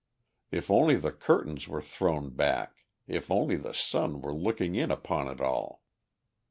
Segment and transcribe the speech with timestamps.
[0.49, 5.27] If only the curtains were thrown back, if only the sun were looking in upon
[5.27, 5.83] it all!